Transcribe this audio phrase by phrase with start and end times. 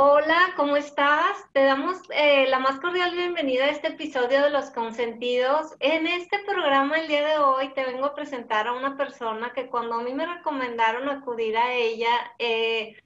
[0.00, 1.36] Hola, ¿cómo estás?
[1.52, 5.74] Te damos eh, la más cordial bienvenida a este episodio de Los Consentidos.
[5.80, 9.66] En este programa el día de hoy te vengo a presentar a una persona que
[9.66, 12.96] cuando a mí me recomendaron acudir a ella, eh,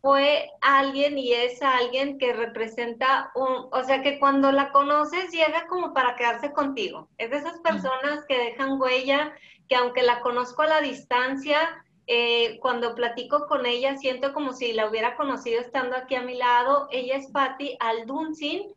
[0.00, 5.66] fue alguien y es alguien que representa un, o sea que cuando la conoces llega
[5.68, 7.08] como para quedarse contigo.
[7.18, 9.34] Es de esas personas que dejan huella,
[9.68, 14.72] que aunque la conozco a la distancia, eh, cuando platico con ella siento como si
[14.72, 16.88] la hubiera conocido estando aquí a mi lado.
[16.90, 18.74] Ella es Patti Aldunzin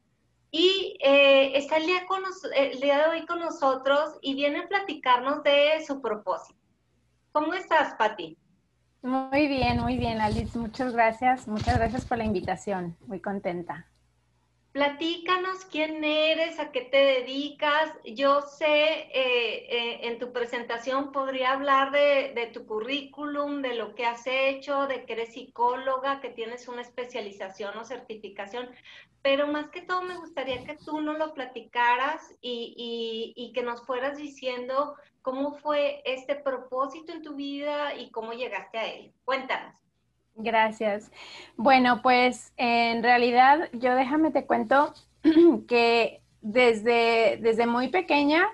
[0.51, 2.21] y eh, está el día, con
[2.55, 6.59] el día de hoy con nosotros y viene a platicarnos de su propósito.
[7.31, 8.37] ¿Cómo estás, Patti?
[9.03, 10.57] Muy bien, muy bien, Alice.
[10.57, 11.45] Muchas gracias.
[11.45, 12.95] Muchas gracias por la invitación.
[13.05, 13.85] Muy contenta.
[14.71, 17.91] Platícanos quién eres, a qué te dedicas.
[18.05, 24.05] Yo sé, eh, eh, en tu presentación podría hablar de, tu currículum, de lo que
[24.05, 28.67] has hecho, de que eres psicóloga, que tienes una especialización o certificación,
[29.23, 33.83] pero más que todo me gustaría que tú nos lo platicaras y, y que nos
[33.85, 39.13] fueras diciendo cómo fue este propósito en tu vida y cómo llegaste a él.
[39.23, 39.83] Cuéntanos.
[40.35, 41.11] Gracias.
[41.57, 44.93] Bueno, pues en realidad yo déjame te cuento
[45.67, 48.45] que desde, desde muy pequeña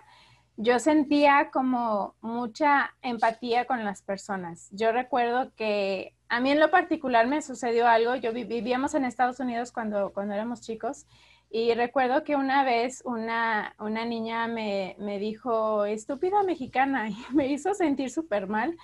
[0.58, 4.68] yo sentía como mucha empatía con las personas.
[4.72, 8.16] Yo recuerdo que a mí en lo particular me sucedió algo.
[8.16, 11.06] Yo vivíamos en Estados Unidos cuando, cuando éramos chicos
[11.50, 17.48] y recuerdo que una vez una, una niña me, me dijo, estúpida mexicana, y me
[17.48, 18.78] hizo sentir súper mal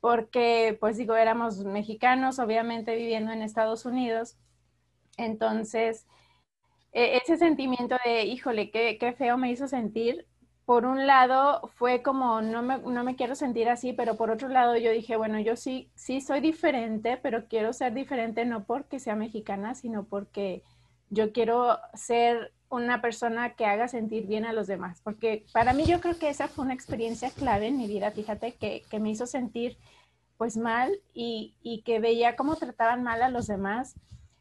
[0.00, 4.36] porque, pues digo, éramos mexicanos, obviamente viviendo en Estados Unidos.
[5.16, 6.06] Entonces,
[6.92, 10.27] e, ese sentimiento de, híjole, qué, qué, feo me hizo sentir.
[10.68, 14.48] Por un lado, fue como, no me, no me quiero sentir así, pero por otro
[14.48, 19.00] lado, yo dije, bueno, yo sí, sí soy diferente, pero quiero ser diferente no porque
[19.00, 20.62] sea mexicana, sino porque
[21.08, 25.86] yo quiero ser una persona que haga sentir bien a los demás, porque para mí
[25.86, 29.08] yo creo que esa fue una experiencia clave en mi vida, fíjate, que, que me
[29.08, 29.78] hizo sentir
[30.36, 33.94] pues mal y, y, que veía cómo trataban mal a los demás.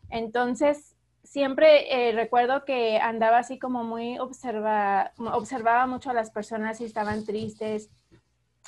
[0.10, 0.97] Entonces,
[1.28, 6.86] siempre eh, recuerdo que andaba así como muy observa, observaba mucho a las personas si
[6.86, 7.90] estaban tristes,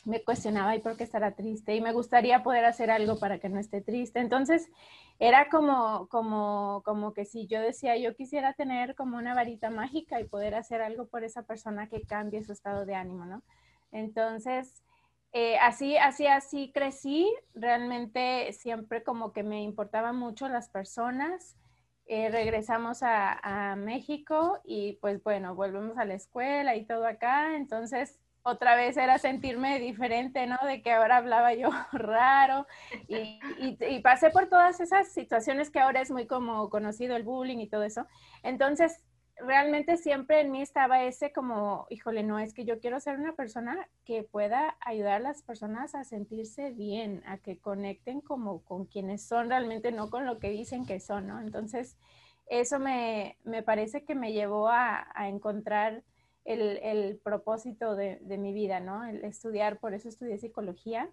[0.05, 3.49] me cuestionaba y por qué estará triste y me gustaría poder hacer algo para que
[3.49, 4.19] no esté triste.
[4.19, 4.69] Entonces,
[5.19, 10.19] era como, como, como que si yo decía, yo quisiera tener como una varita mágica
[10.19, 13.41] y poder hacer algo por esa persona que cambie su estado de ánimo, ¿no?
[13.91, 14.83] Entonces,
[15.33, 17.29] eh, así, así, así crecí.
[17.53, 21.55] Realmente siempre como que me importaban mucho las personas.
[22.11, 27.55] Eh, regresamos a, México y pues bueno, volvemos a la escuela y todo acá.
[27.55, 30.57] Entonces, otra vez era sentirme diferente, ¿no?
[30.65, 32.65] De que ahora hablaba yo raro
[33.07, 37.59] y, y, pasé por todas esas situaciones que ahora es muy como conocido el bullying
[37.59, 38.07] y todo eso.
[38.41, 39.03] Entonces,
[39.45, 43.33] realmente siempre en mí estaba ese como, híjole, no, es que yo quiero ser una
[43.33, 48.85] persona que pueda ayudar a las personas a sentirse bien, a que conecten como con
[48.85, 51.39] quienes son realmente, no con lo que dicen que son, ¿no?
[51.41, 51.97] Entonces,
[52.47, 56.03] eso me, me parece que me llevó a, a encontrar
[56.45, 59.05] el, propósito de, mi vida, ¿no?
[59.05, 61.09] El estudiar, por eso estudié psicología,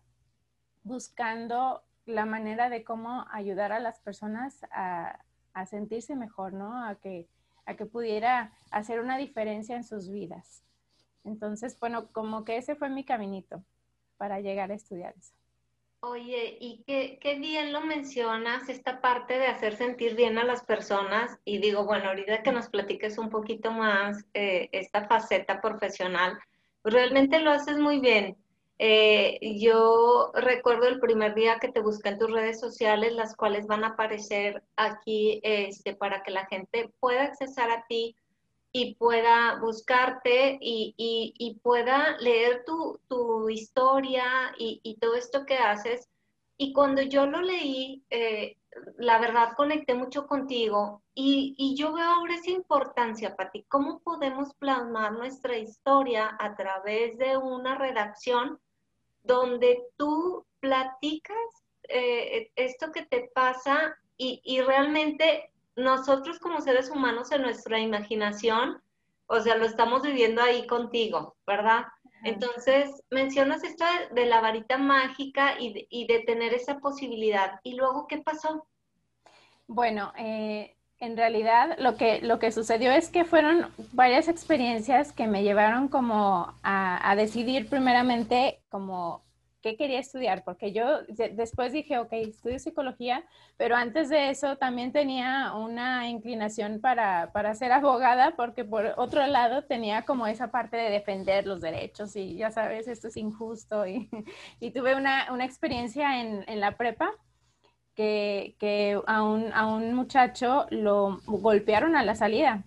[0.83, 5.19] buscando la manera de cómo ayudar a las personas a,
[5.67, 6.85] sentirse mejor, ¿no?
[6.85, 7.29] A que,
[7.67, 10.63] a que pudiera hacer una diferencia en sus vidas.
[11.25, 13.63] Entonces, bueno, como que ese fue mi caminito
[14.17, 15.35] para llegar a estudiar eso.
[16.01, 21.39] Oye, y qué, bien lo mencionas, esta parte de hacer sentir bien a las personas.
[21.45, 26.39] Y digo, bueno, ahorita que nos platiques un poquito más eh, esta faceta profesional,
[26.85, 28.37] realmente lo haces muy bien.
[28.79, 33.67] Eh, yo recuerdo el primer día que te busqué en tus redes sociales, las cuales
[33.67, 38.17] van a aparecer aquí este, para que la gente pueda accesar a ti
[38.73, 44.25] y pueda buscarte y, pueda leer tu, historia
[44.59, 46.09] y, todo esto que haces.
[46.59, 48.57] Y cuando yo lo leí, eh,
[48.99, 55.13] la verdad conecté mucho contigo y, yo veo ahora esa importancia, Pati, cómo podemos plasmar
[55.13, 58.61] nuestra historia a través de una redacción
[59.27, 61.37] donde tú platicas
[61.89, 68.83] eh, esto que te pasa y, y realmente nosotros como seres humanos en nuestra imaginación,
[69.27, 71.85] o sea, lo estamos viviendo ahí contigo, ¿verdad?
[72.25, 77.61] Entonces, mencionas esto de, la varita mágica y de, tener esa posibilidad.
[77.63, 78.67] ¿Y luego qué pasó?
[79.69, 85.27] Bueno, eh, en realidad lo que, lo que sucedió es que fueron varias experiencias que
[85.27, 89.25] me llevaron como a, decidir primeramente como
[89.63, 91.03] qué quería estudiar, porque yo
[91.33, 93.25] después dije, ok, estudio psicología,
[93.57, 99.27] pero antes de eso también tenía una inclinación para, para ser abogada, porque por otro
[99.27, 103.87] lado tenía como esa parte de defender los derechos y ya sabes, esto es injusto
[103.87, 104.09] y,
[104.61, 107.11] y tuve una, una experiencia en, en, la prepa.
[107.97, 112.63] Que, que a, un, a un muchacho lo golpearon a la salida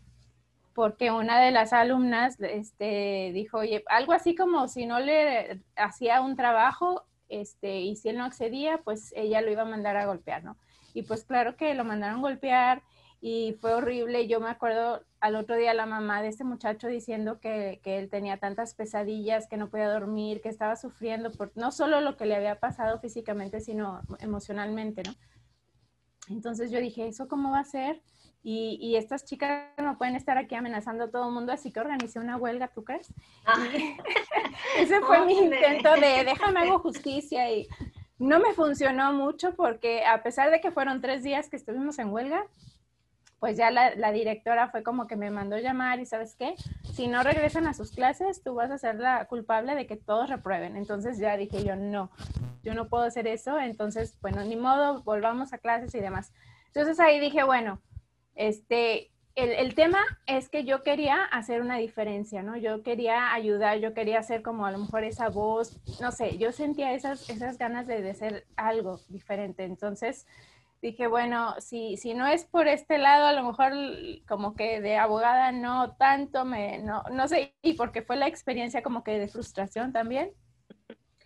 [0.79, 6.21] porque una de las alumnas este, dijo, oye, algo así como si no le hacía
[6.21, 10.05] un trabajo este, y si él no accedía, pues ella lo iba a mandar a
[10.05, 10.55] golpear, ¿no?
[10.93, 12.81] Y pues claro que lo mandaron golpear
[13.21, 14.27] y fue horrible.
[14.27, 18.09] Yo me acuerdo al otro día la mamá de este muchacho diciendo que, que, él
[18.09, 22.25] tenía tantas pesadillas, que no podía dormir, que estaba sufriendo por no solo lo que
[22.25, 25.13] le había pasado físicamente, sino emocionalmente, ¿no?
[26.29, 28.01] Entonces yo dije, ¿eso cómo va a ser?
[28.41, 32.19] Y, estas chicas no pueden estar aquí amenazando a todo el mundo, así que organicé
[32.19, 33.13] una huelga, ¿tú crees?
[33.45, 33.67] Ah.
[34.77, 37.67] ese fue mi intento de déjame hago justicia y
[38.17, 42.11] no me funcionó mucho porque a pesar de que fueron tres días que estuvimos en
[42.11, 42.45] huelga,
[43.39, 46.55] pues ya la, directora fue como que me mandó llamar y sabes qué,
[46.93, 50.29] si no regresan a sus clases, tú vas a ser la culpable de que todos
[50.29, 50.75] reprueben.
[50.75, 52.11] Entonces ya dije yo, no,
[52.63, 56.33] yo no puedo hacer eso, entonces, bueno, ni modo, volvamos a clases y demás.
[56.67, 57.81] Entonces ahí dije, bueno,
[58.35, 62.57] este, el, tema es que yo quería hacer una diferencia, ¿no?
[62.57, 66.51] Yo quería ayudar, yo quería hacer como a lo mejor esa voz, no sé, yo
[66.51, 69.63] sentía esas, esas ganas de, de ser algo diferente.
[69.63, 70.27] Entonces
[70.81, 73.73] dije, bueno, si, si no es por este lado, a lo mejor
[74.27, 78.81] como que de abogada no tanto, me, no, no sé, y porque fue la experiencia
[78.81, 80.31] como que de frustración también.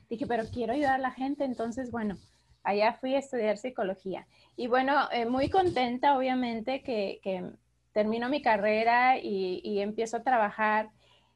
[0.10, 2.18] Dije, pero quiero ayudar a la gente, entonces, bueno,
[2.64, 4.28] allá fui a estudiar psicología.
[4.56, 7.52] Y bueno, eh, muy contenta, obviamente, que, que
[7.94, 10.90] termino mi carrera y, y, empiezo a trabajar.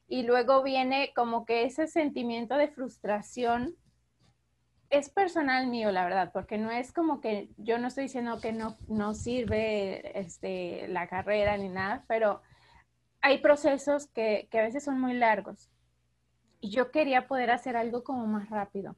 [0.08, 3.76] Y luego viene como que ese sentimiento de frustración.
[4.90, 8.54] Es personal mío, la verdad, porque no es como que yo no estoy diciendo que
[8.54, 12.42] no, no sirve este, la carrera ni nada, pero
[13.22, 15.70] hay procesos que, que a veces son muy largos.
[16.62, 18.96] Y yo quería poder hacer algo como más rápido.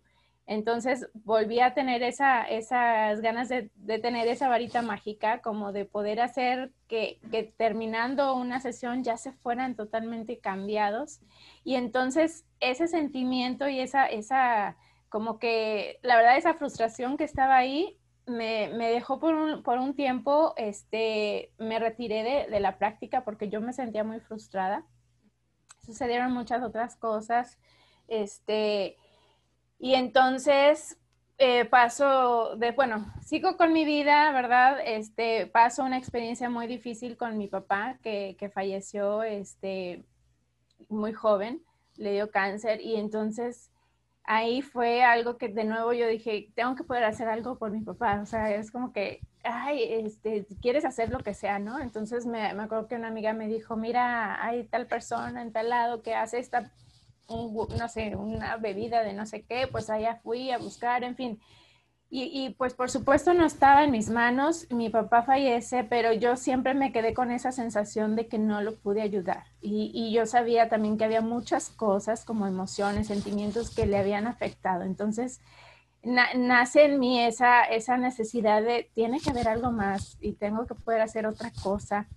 [0.50, 3.70] Entonces volví a tener esa, esas ganas de,
[4.02, 7.20] tener esa varita mágica, como de poder hacer que,
[7.56, 11.22] terminando una sesión ya se fueran totalmente cambiados.
[11.64, 14.76] Y entonces ese sentimiento y esa, esa,
[15.10, 19.96] como que la verdad esa frustración que estaba ahí me, dejó por un, por un,
[19.96, 24.86] tiempo, este, me retiré de, de la práctica porque yo me sentía muy frustrada.
[25.84, 27.58] Sucedieron muchas otras cosas.
[28.08, 28.98] Este,
[29.80, 31.00] y entonces
[31.42, 34.78] eh, paso de, bueno, sigo con mi vida, ¿verdad?
[34.84, 40.04] Este, paso una experiencia muy difícil con mi papá, que, que falleció este,
[40.90, 41.64] muy joven,
[41.96, 43.72] le dio cáncer y entonces
[44.24, 47.82] ahí fue algo que de nuevo yo dije, tengo que poder hacer algo por mi
[47.82, 51.80] papá, o sea, es como que, ay, este, quieres hacer lo que sea, ¿no?
[51.80, 55.70] Entonces me, me acuerdo que una amiga me dijo, mira, hay tal persona en tal
[55.70, 56.72] lado que hace esta
[57.30, 61.40] no sé, una bebida de no sé qué, pues allá fui a buscar, en fin.
[62.12, 66.74] Y, pues por supuesto no estaba en mis manos, mi papá fallece, pero yo siempre
[66.74, 69.44] me quedé con esa sensación de que no lo pude ayudar.
[69.62, 74.26] Y, y yo sabía también que había muchas cosas como emociones, sentimientos que le habían
[74.26, 74.86] afectado.
[74.86, 75.40] Entonces
[76.04, 80.76] nace en mí esa, esa necesidad de, tiene que haber algo más y tengo que
[80.76, 82.08] poder hacer otra cosa.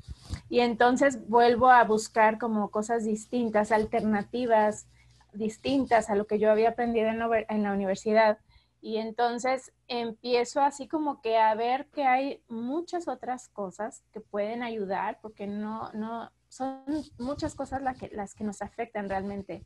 [0.48, 4.86] Y entonces vuelvo a buscar como cosas distintas, alternativas,
[5.32, 8.38] distintas a lo que yo había aprendido en la, universidad.
[8.82, 14.62] Y entonces empiezo así como que a ver que hay muchas otras cosas que pueden
[14.64, 16.82] ayudar, porque no, no, son
[17.16, 19.64] muchas cosas las que, las que nos afectan realmente.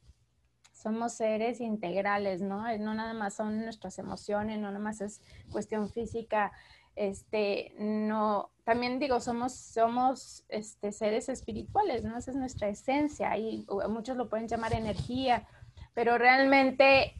[0.74, 2.64] Somos seres integrales, ¿no?
[2.78, 6.52] No nada más son nuestras emociones, no nada más es cuestión física,
[6.94, 12.18] este, no, también digo, somos, somos este, seres espirituales, ¿no?
[12.18, 15.48] Esa es nuestra esencia y muchos lo pueden llamar energía
[15.96, 17.14] pero realmente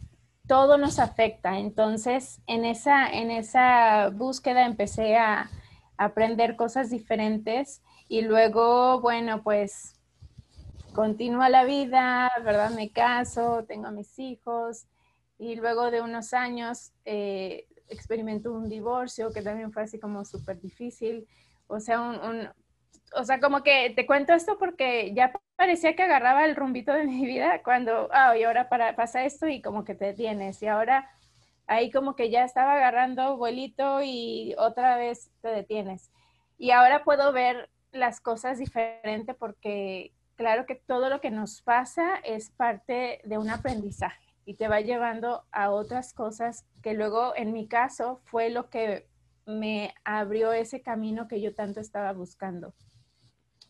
[0.47, 1.59] todo nos afecta.
[1.59, 5.51] Entonces, en esa, en esa búsqueda empecé a,
[5.99, 9.95] aprender cosas diferentes y luego, bueno, pues
[10.93, 12.71] continúa la vida, ¿verdad?
[12.71, 14.87] Me caso, tengo a mis hijos
[15.39, 20.61] y luego de unos años eh, experimento un divorcio que también fue así como súper
[20.61, 21.27] difícil.
[21.67, 22.49] O sea, un,
[23.15, 27.05] o sea, como que te cuento esto porque ya parecía que agarraba el rumbito de
[27.05, 30.63] mi vida cuando, ah, y ahora para, pasa esto y como que te detienes.
[30.63, 31.11] Y ahora
[31.67, 36.11] ahí como que ya estaba agarrando vuelito y otra vez te detienes.
[36.59, 42.17] Y ahora puedo ver las cosas diferente porque claro que todo lo que nos pasa
[42.25, 47.53] es parte de un aprendizaje y te va llevando a otras cosas que luego en
[47.53, 49.09] mi caso fue lo que
[49.47, 52.75] me abrió ese camino que yo tanto estaba buscando.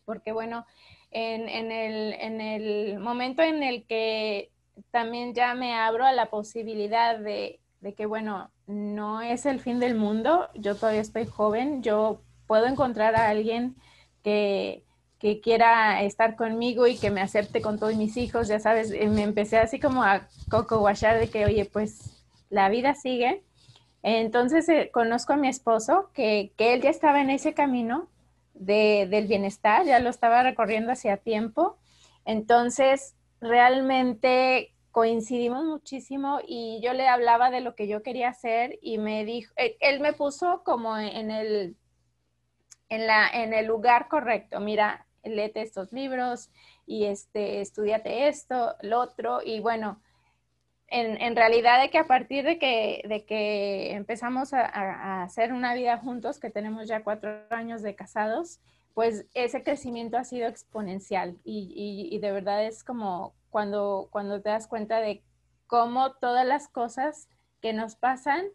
[0.05, 0.65] Porque bueno,
[1.11, 4.51] en, el, momento en el que
[4.91, 9.79] también ya me abro a la posibilidad de, de que, bueno, no es el fin
[9.79, 13.75] del mundo, yo todavía estoy joven, yo puedo encontrar a alguien
[14.23, 14.83] que,
[15.19, 19.07] que quiera estar conmigo y que me acepte con todos mis hijos, ya sabes, eh,
[19.07, 23.43] me empecé así como a coco guachar de que, oye, pues la vida sigue.
[24.15, 28.07] Entonces eh, conozco a mi esposo, que, que, él ya estaba en ese camino
[28.53, 31.77] de, del bienestar, ya lo estaba recorriendo hacía tiempo.
[32.23, 38.97] Entonces, realmente coincidimos muchísimo y yo le hablaba de lo que yo quería hacer y
[38.97, 41.75] me dijo, eh, él me puso como en el,
[42.87, 44.61] en la, en el lugar correcto.
[44.61, 46.49] Mira, léete estos libros
[46.85, 49.41] y este, estudiate esto, lo otro.
[49.43, 49.99] Y bueno,
[50.89, 55.73] en, realidad de que a partir de que, de que empezamos a, a, hacer una
[55.73, 58.59] vida juntos, que tenemos ya cuatro años de casados,
[58.93, 64.41] pues ese crecimiento ha sido exponencial y, y, y de verdad es como cuando, cuando
[64.41, 65.21] te das cuenta de
[65.67, 67.27] cómo todas las cosas
[67.61, 68.45] que nos pasan,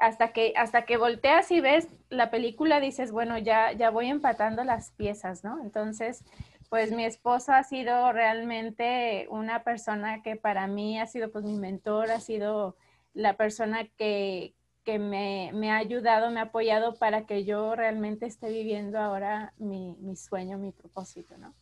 [0.00, 4.62] hasta que, hasta que volteas y ves la película, dices, bueno, ya, ya voy empatando
[4.64, 5.60] las piezas, ¿no?
[5.60, 6.24] Entonces,
[6.68, 11.56] pues mi esposo ha sido realmente una persona que para mí ha sido pues mi
[11.56, 12.76] mentor, ha sido
[13.14, 18.26] la persona que, que me, me, ha ayudado, me ha apoyado para que yo realmente
[18.26, 21.54] esté viviendo ahora mi, mi sueño, mi propósito, ¿no?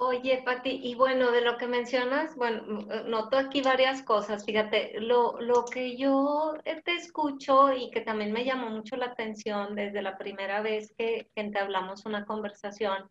[0.00, 2.62] Oye, Pati, y bueno, de lo que mencionas, bueno,
[3.06, 4.44] noto aquí varias cosas.
[4.44, 6.54] Fíjate, lo, lo que yo
[6.84, 11.28] te escucho y que también me llamó mucho la atención desde la primera vez que,
[11.34, 13.10] que entablamos una conversación,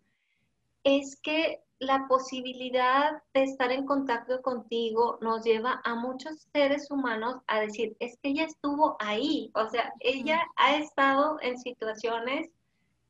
[0.87, 7.41] es que la posibilidad de estar en contacto contigo nos lleva a muchos seres humanos
[7.45, 12.49] a decir, es que ella estuvo ahí, o sea, ella ha estado en situaciones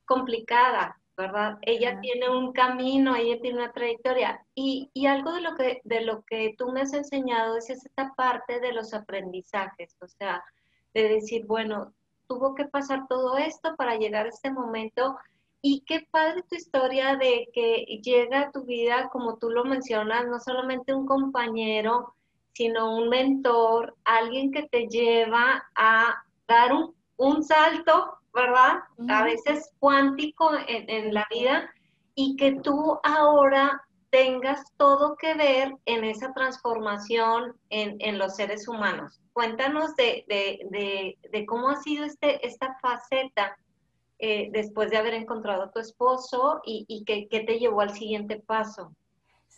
[0.05, 1.59] complicadas, ¿verdad?
[1.61, 4.43] Ella tiene un camino, ella tiene una trayectoria.
[4.55, 8.11] Y, y, algo de lo, que, de lo que tú me has enseñado es esta
[8.15, 10.43] parte de los aprendizajes, o sea,
[10.95, 11.93] de decir, bueno,
[12.27, 15.15] tuvo que pasar todo esto para llegar a este momento.
[15.69, 20.25] Y qué padre tu historia de que llega a tu vida, como tú lo mencionas,
[20.25, 22.15] no solamente un compañero,
[22.53, 28.83] sino un mentor, alguien que te lleva a dar un, un salto ¿verdad?
[29.09, 31.69] A veces cuántico en, la vida
[32.13, 33.81] y que tú ahora
[34.11, 39.19] tengas todo que ver en esa transformación en, los seres humanos.
[39.33, 43.57] Cuéntanos de, cómo ha sido este, esta faceta
[44.19, 48.37] eh, después de haber encontrado a tu esposo y, y qué te llevó al siguiente
[48.45, 48.93] paso.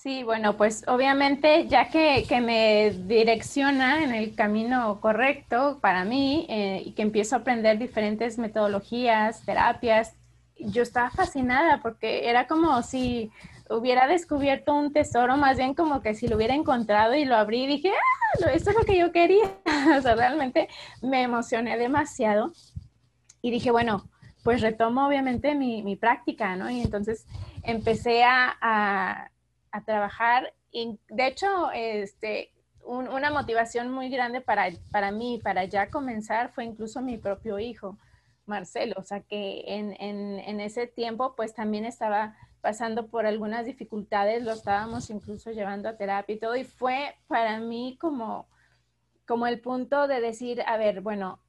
[0.02, 6.82] Sí, bueno, pues obviamente ya que, me direcciona en el camino correcto para mí eh,
[6.86, 10.16] y que empiezo a aprender diferentes metodologías, terapias,
[10.58, 13.30] yo estaba fascinada porque era como si
[13.70, 17.68] hubiera descubierto un tesoro, más bien como que si lo hubiera encontrado y lo abrí
[17.68, 19.52] dije, ah, esto es lo que yo quería.
[19.98, 20.70] o sea, realmente
[21.02, 22.54] me emocioné demasiado
[23.42, 24.10] y dije, bueno,
[24.50, 26.70] pues retomo obviamente mi, mi práctica, ¿no?
[26.70, 27.28] Y entonces
[27.64, 29.30] empecé a
[29.72, 30.54] a trabajar.
[30.72, 32.52] Y de hecho, este,
[32.86, 37.98] una motivación muy grande para, para mí, para ya comenzar, fue incluso mi propio hijo,
[38.46, 38.96] Marcelo.
[38.98, 44.44] O sea, que en, en, en ese tiempo, pues también estaba pasando por algunas dificultades,
[44.44, 48.48] lo estábamos incluso llevando a terapia y todo, y fue para mí como,
[49.26, 51.40] como el punto de decir, a ver, bueno,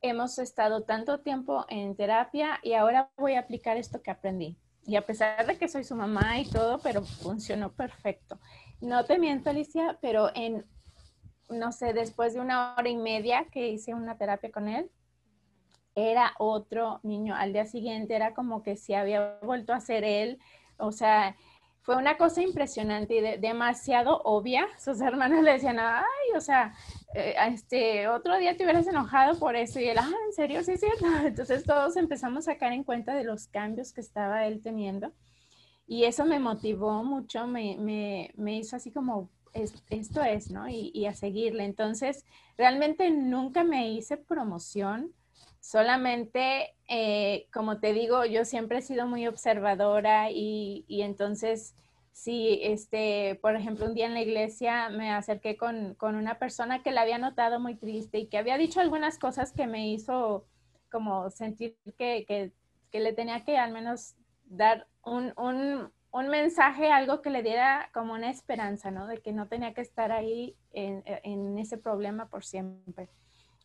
[0.00, 4.56] hemos estado tanto tiempo en terapia y ahora voy a aplicar esto que aprendí.
[4.86, 8.40] Y a pesar de que soy su mamá y todo, pero funcionó perfecto.
[8.80, 10.64] No te miento, Alicia, pero en,
[11.50, 14.90] no sé, después de una hora y media que hice una terapia con él,
[15.94, 17.34] era otro niño.
[17.34, 20.38] Al día siguiente era como que si había vuelto a ser él.
[20.78, 21.36] O sea,
[21.88, 24.68] fue una cosa impresionante y demasiado obvia.
[24.78, 26.74] Sus hermanos le decían, ay, o sea,
[27.14, 29.80] eh, este, otro día te hubieras enojado por eso.
[29.80, 30.62] Y él, ah, ¿en serio?
[30.62, 31.06] Sí, es cierto.
[31.24, 35.14] Entonces todos empezamos a caer en cuenta de los cambios que estaba él teniendo.
[35.86, 40.68] Y eso me motivó mucho, me, me, me hizo así como, esto es, ¿no?
[40.68, 41.64] Y, y, a seguirle.
[41.64, 42.26] Entonces,
[42.58, 45.14] realmente nunca me hice promoción,
[45.68, 51.74] solamente, eh, como te digo, yo siempre he sido muy observadora y, y entonces
[52.12, 56.82] si, este, por ejemplo, un día en la iglesia me acerqué con, con, una persona
[56.82, 60.46] que la había notado muy triste y que había dicho algunas cosas que me hizo
[60.90, 62.50] como sentir que, que
[62.90, 64.14] que le tenía que al menos
[64.46, 69.06] dar un, un, un, mensaje, algo que le diera como una esperanza, ¿no?
[69.06, 73.08] De que no tenía que estar ahí en, en ese problema por siempre.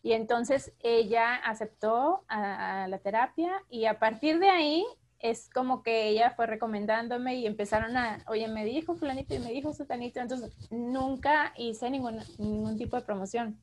[0.04, 4.86] Y entonces ella aceptó a, la terapia y a partir de ahí
[5.20, 9.52] es como que ella fue recomendándome y empezaron a, oye, me dijo fulanito y me
[9.52, 13.58] dijo sutanito, entonces nunca hice ningún, ningún tipo de promoción.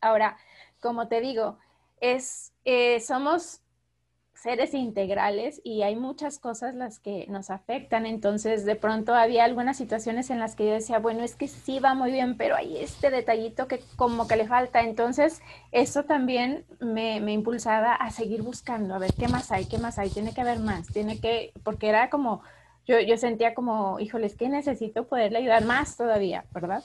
[0.00, 0.38] Ahora,
[0.80, 1.58] como te digo,
[2.00, 3.60] es, eh, somos
[4.42, 8.06] seres integrales y hay muchas cosas las que nos afectan.
[8.06, 11.80] Entonces, de pronto había algunas situaciones en las que yo decía, bueno, es que sí
[11.80, 14.80] va muy bien, pero hay este detallito que como que le falta.
[14.82, 15.40] Entonces,
[15.72, 20.10] eso también me, impulsaba a seguir buscando, a ver qué más hay, qué más hay,
[20.10, 22.42] tiene que haber más, tiene que, porque era como,
[22.86, 26.84] yo, yo sentía como, híjoles, que necesito poderle ayudar más todavía, ¿verdad?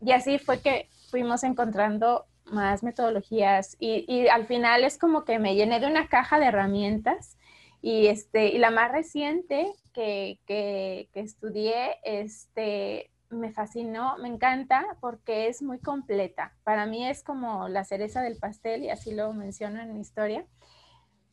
[0.00, 5.54] Y así fue que fuimos encontrando más metodologías y, al final es como que me
[5.54, 7.36] llené de una caja de herramientas
[7.82, 15.48] y, este, y la más reciente que, que, estudié este, me fascinó, me encanta porque
[15.48, 16.54] es muy completa.
[16.64, 20.46] Para mí es como la cereza del pastel y así lo menciono en mi historia,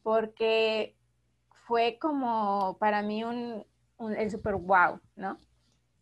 [0.02, 0.96] porque
[1.68, 3.66] fue como para mí un
[4.18, 5.38] el super wow, ¿no?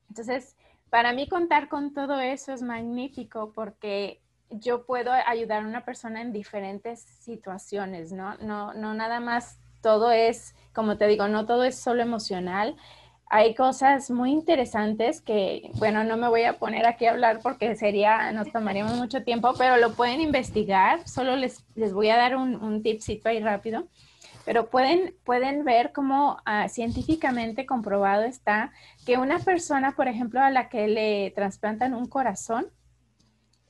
[0.10, 0.56] Entonces,
[0.90, 6.22] para mí contar con todo eso es magnífico porque yo puedo ayudar a una persona
[6.22, 8.36] en diferentes situaciones, ¿no?
[8.38, 12.76] No, no nada más todo es, como te digo, no todo es solo emocional.
[13.30, 17.76] Hay cosas muy interesantes que, bueno, no me voy a poner aquí a hablar porque
[17.76, 21.08] sería, nos tomaríamos mucho tiempo, pero lo pueden investigar.
[21.08, 23.88] Solo les, les voy a dar un, un tipcito ahí rápido.
[24.44, 28.72] Pero pueden, pueden ver cómo ah, científicamente comprobado está
[29.06, 32.68] que una persona, por ejemplo, a la que le trasplantan un corazón,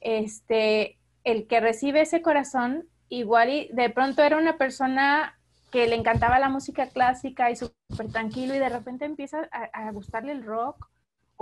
[0.01, 5.37] este, el que recibe ese corazón, igual y de pronto era una persona
[5.71, 10.33] que le encantaba la música clásica y súper tranquilo y de repente empieza a, gustarle
[10.33, 10.89] el rock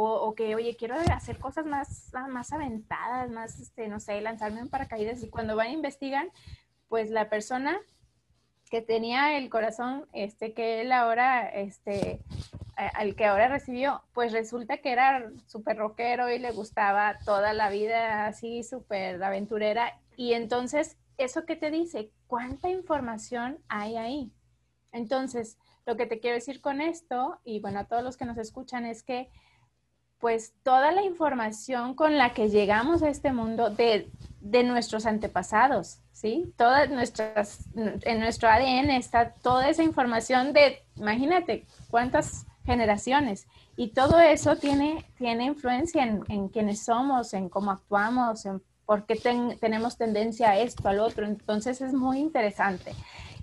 [0.01, 4.69] o, que, oye, quiero hacer cosas más, más aventadas, más, este, no sé, lanzarme en
[4.69, 6.31] paracaídas y cuando van a investigar,
[6.87, 7.77] pues la persona
[8.69, 12.21] que tenía el corazón, este, que él ahora, este,
[12.79, 17.69] al que ahora recibió, pues resulta que era súper rockero y le gustaba toda la
[17.69, 19.99] vida así súper aventurera.
[20.15, 22.11] Y entonces, ¿eso qué te dice?
[22.27, 24.31] ¿Cuánta información hay ahí?
[24.91, 28.37] Entonces, lo que te quiero decir con esto, y bueno, a todos los que nos
[28.37, 29.29] escuchan, es que
[30.19, 34.09] pues toda la información con la que llegamos a este mundo de,
[34.41, 36.53] de nuestros antepasados, ¿sí?
[36.57, 43.47] Todas nuestras, en nuestro ADN está toda esa información de, imagínate, cuántas generaciones.
[43.75, 49.07] Y todo eso tiene, tiene influencia en, en quienes somos, en cómo actuamos, en por
[49.07, 49.15] qué
[49.59, 51.25] tenemos tendencia a esto, al otro.
[51.25, 52.93] Entonces es muy interesante.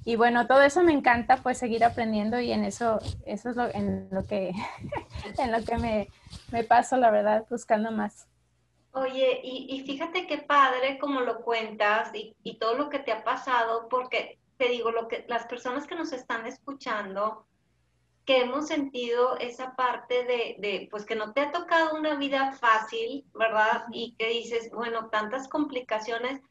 [0.04, 3.66] Y bueno, todo eso me encanta, pues seguir aprendiendo y en eso, eso es lo,
[3.74, 4.52] en lo que,
[5.38, 6.08] en lo que me,
[6.52, 8.28] me paso, la verdad, buscando más.
[8.92, 13.12] Oye, y, y, fíjate qué padre como lo cuentas y, y, todo lo que te
[13.12, 17.44] ha pasado, porque te digo, lo que las personas que nos están escuchando,
[18.26, 22.52] que hemos sentido esa parte de, de, pues que no te ha tocado una vida
[22.52, 23.84] fácil, ¿verdad?
[23.92, 26.42] Y que dices, bueno, tantas complicaciones.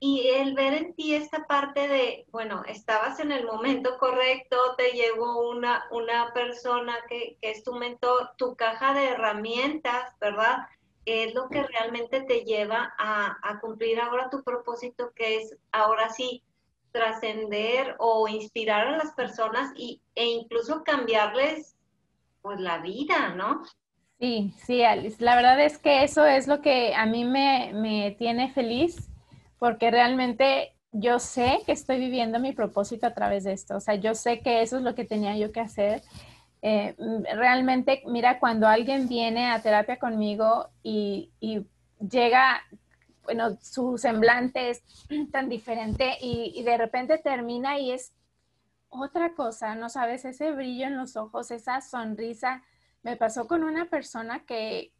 [0.00, 4.90] Y el ver en ti esta parte de, bueno, estabas en el momento correcto, te
[4.90, 10.66] llegó una, una persona que, que es tu mentor, tu caja de herramientas, ¿verdad?
[11.04, 16.10] Es lo que realmente te lleva a, a cumplir ahora tu propósito, que es ahora
[16.10, 16.42] sí,
[16.92, 21.76] trascender o inspirar a las personas y, e incluso cambiarles
[22.42, 23.62] pues la vida, ¿no?
[24.18, 25.22] Sí, sí, Alice.
[25.24, 29.10] La verdad es que eso es lo que a mí me, me tiene feliz
[29.58, 33.76] porque realmente yo sé que estoy viviendo mi propósito a través de esto.
[33.76, 36.02] O sea, yo sé que eso es lo que tenía yo que hacer.
[36.60, 36.94] Eh,
[37.34, 41.66] realmente, mira, cuando alguien viene a terapia conmigo y, y
[41.98, 42.62] llega
[43.24, 44.82] bueno, su semblante es
[45.32, 48.12] tan diferente y, de repente termina y es
[48.88, 50.24] otra cosa, ¿no sabes?
[50.24, 52.62] Ese brillo en los ojos, esa sonrisa.
[53.02, 54.92] Me pasó con una persona que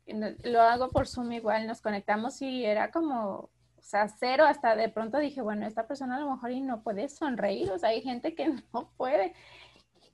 [0.45, 3.51] lo hago por Zoom igual, nos conectamos y era como,
[4.19, 7.71] cero, hasta de pronto dije, bueno, esta persona a lo mejor y no puede sonreír,
[7.71, 9.35] o sea, hay gente que no puede.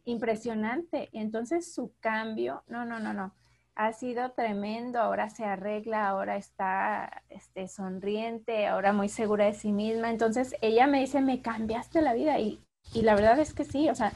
[0.05, 1.09] Impresionante.
[1.13, 3.33] Entonces su cambio, no, no, no, no
[3.79, 9.71] ha sido tremendo, ahora se arregla, ahora está este, sonriente, ahora muy segura de sí
[9.71, 10.11] misma.
[10.11, 12.61] Entonces ella me dice, me cambiaste la vida y,
[12.93, 14.13] y la verdad es que sí, o sea,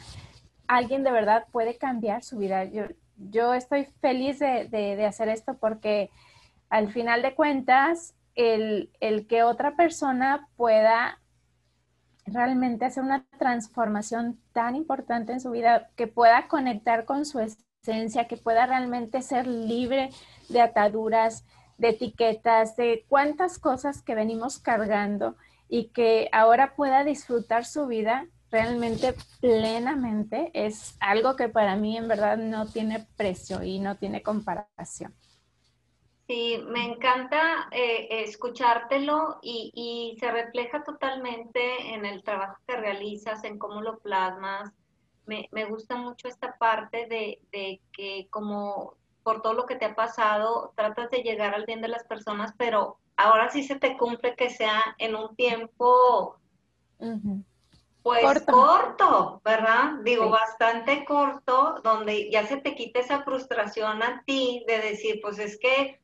[0.67, 2.65] alguien de verdad puede cambiar su vida.
[2.65, 6.11] Yo, yo estoy feliz de, de, hacer esto porque
[6.69, 11.21] al final de cuentas, el, el que otra persona pueda
[12.27, 17.39] realmente hacer una transformación tan importante en su vida, que pueda conectar con su
[17.83, 20.11] esencia, que pueda realmente ser libre
[20.49, 21.45] de ataduras,
[21.79, 25.37] de etiquetas, de cuántas cosas que venimos cargando
[25.69, 32.07] y que ahora pueda disfrutar su vida realmente plenamente, es algo que para mí en
[32.07, 35.15] verdad no tiene precio y no tiene comparación.
[36.29, 43.59] Sí, me encanta eh, escuchártelo y, se refleja totalmente en el trabajo que realizas, en
[43.59, 44.71] cómo lo plasmas.
[45.27, 50.73] Me, gusta mucho esta parte de, que como por todo lo que te ha pasado,
[50.77, 54.51] tratas de llegar al bien de las personas, pero ahora sí se te cumple que
[54.51, 56.39] sea en un tiempo,
[58.03, 59.41] pues corto.
[59.45, 60.01] ¿verdad?
[60.03, 65.39] Digo, bastante corto, donde ya se te quita esa frustración a ti de decir, pues
[65.39, 66.01] es que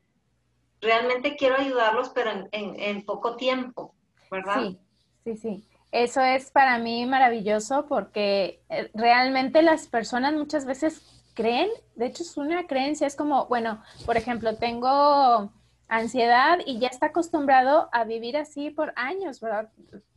[0.80, 3.94] realmente quiero ayudarlos, pero en, poco tiempo,
[4.30, 4.60] ¿verdad?
[4.60, 4.78] Sí,
[5.24, 5.67] sí, sí.
[5.90, 11.02] Eso es para mí maravilloso porque eh, realmente las personas muchas veces
[11.34, 15.50] creen, de hecho es una creencia, es como, bueno, por ejemplo, tengo
[15.88, 19.70] ansiedad y ya está acostumbrado a vivir así por años, ¿verdad?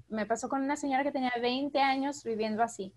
[0.09, 2.93] Me pasó con una señora que tenía 20 años viviendo así.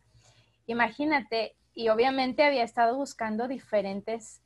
[0.67, 4.41] Imagínate, y obviamente había estado buscando diferentes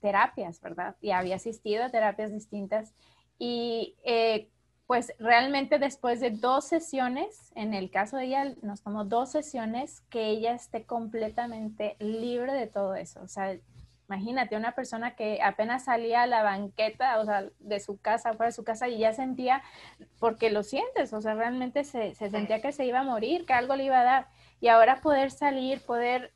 [0.00, 0.96] terapias, ¿verdad?
[1.00, 2.94] Y había asistido a terapias distintas.
[3.38, 4.48] Y eh,
[4.86, 10.02] pues realmente después de dos sesiones, en el caso de ella, nos tomó dos sesiones
[10.10, 13.20] que ella esté completamente libre de todo eso.
[13.20, 13.56] O sea,
[14.08, 18.46] imagínate una persona que apenas salía a la banqueta, o sea, de su casa, fuera
[18.46, 19.62] de su casa, y ya sentía,
[20.20, 23.54] porque lo sientes, o sea, realmente se, se sentía que se iba a morir, que
[23.54, 24.28] algo le iba a dar.
[24.60, 26.32] Y ahora poder salir, poder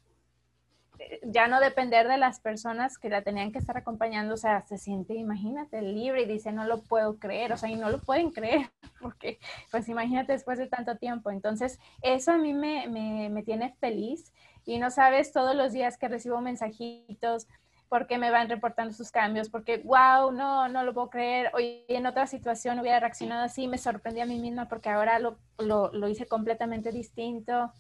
[1.23, 4.79] ya no depender de las personas que la tenían que estar acompañando, o sea, se
[4.79, 8.31] siente, imagínate, libre y dice, no lo puedo creer, o sea, y no lo pueden
[8.31, 9.39] creer, porque
[9.71, 11.31] pues imagínate después de tanto tiempo.
[11.31, 14.33] Entonces, eso a mí me, me, tiene feliz
[14.65, 17.47] y no sabes todos los días que recibo mensajitos,
[17.89, 22.07] porque me van reportando sus cambios, porque, wow, no, no lo puedo creer, hoy en
[22.07, 26.09] otra situación hubiera reaccionado así, me sorprendí a mí misma porque ahora lo, lo, lo
[26.09, 27.73] hice completamente distinto,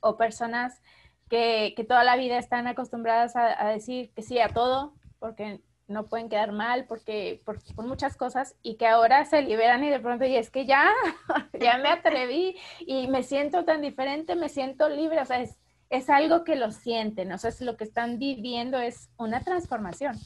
[0.00, 0.80] o personas
[1.28, 6.28] que, toda la vida están acostumbradas a, decir que sí a todo, porque no pueden
[6.28, 10.36] quedar mal, porque por, muchas cosas, y que ahora se liberan y de pronto, y
[10.36, 10.92] es que ya,
[11.60, 15.58] ya me atreví y me siento tan diferente, me siento libre, o sea, es,
[15.90, 20.16] es algo que lo sienten, o sea, es lo que están viviendo, es una transformación.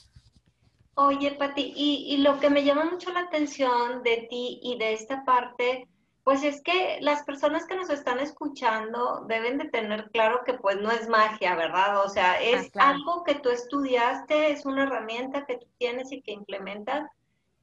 [0.94, 4.92] Oye, Pati, y, y lo que me llama mucho la atención de ti y de
[4.92, 5.88] esta parte
[6.24, 10.76] pues es que las personas que nos están escuchando deben de tener claro que pues
[10.80, 12.04] no es magia, ¿verdad?
[12.04, 16.22] O sea, ah, es algo que tú estudiaste, es una herramienta que tú tienes y
[16.22, 17.10] que implementas.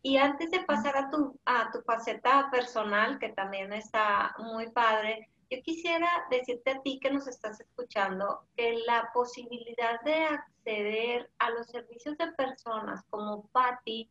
[0.02, 5.30] Y antes de pasar a tu, a tu faceta personal, que también está muy padre,
[5.50, 11.50] yo quisiera decirte a ti que nos estás escuchando que la posibilidad de acceder a
[11.52, 14.10] los servicios de personas como Patti,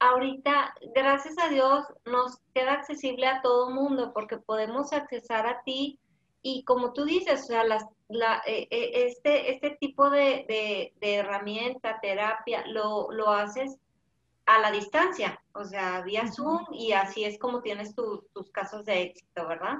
[0.00, 5.98] ahorita, gracias a Dios, nos queda accesible a todo mundo porque podemos accesar a ti
[6.42, 12.64] y como tú dices, o sea, la, eh, eh, este, este tipo de, herramienta, terapia,
[12.66, 13.76] lo, lo, haces
[14.46, 19.02] a la distancia, o sea, vía Zoom y así es como tienes tus casos de
[19.02, 19.76] éxito, ¿verdad?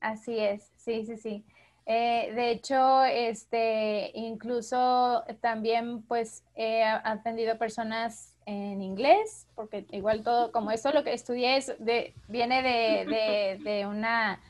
[0.00, 1.44] Así es, sí, sí, sí.
[1.86, 10.52] Eh, de hecho, este, incluso también pues he atendido personas en inglés, porque igual todo,
[10.52, 14.40] como eso lo que estudié es de, viene de, de, una,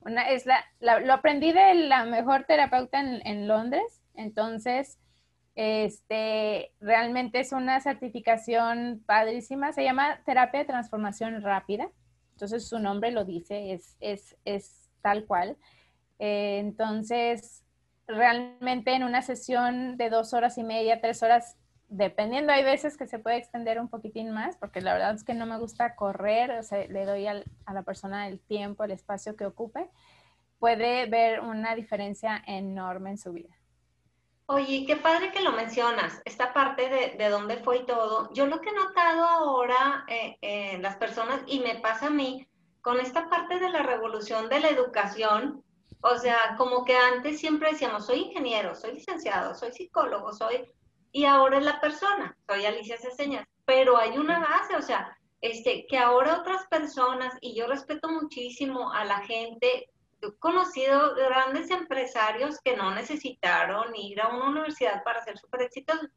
[0.00, 4.98] una, es la, lo aprendí de la mejor terapeuta en, en, Londres, entonces,
[5.54, 11.88] este, realmente es una certificación padrísima, se llama terapia de transformación rápida,
[12.32, 15.56] entonces su nombre lo dice, es, es, es tal cual.
[16.18, 17.64] Eh, entonces,
[18.06, 21.56] realmente en una sesión de dos horas y media, tres horas,
[21.88, 25.34] dependiendo, hay veces que se puede extender un poquitín más, porque la verdad es que
[25.34, 27.42] no me gusta correr, o sea, le doy a
[27.72, 29.88] la persona el tiempo, el espacio que ocupe,
[30.58, 33.54] puede ver una diferencia enorme en su vida.
[34.46, 38.30] Oye, qué padre que lo mencionas, esta parte de, de dónde fue todo.
[38.34, 42.46] Yo lo que he notado ahora eh, en las personas, y me pasa a mí,
[42.82, 45.64] con esta parte de la revolución de la educación,
[46.02, 50.70] o sea, como que antes siempre decíamos, soy ingeniero, soy licenciado, soy psicólogo, soy
[51.14, 55.86] y ahora es la persona, soy Alicia Ceseñas, pero hay una base, o sea, este,
[55.86, 59.88] que ahora otras personas, y yo respeto muchísimo a la gente,
[60.20, 66.10] he conocido grandes empresarios que no necesitaron ir a una universidad para ser súper exitosos,